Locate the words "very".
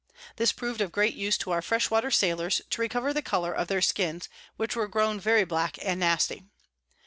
5.19-5.43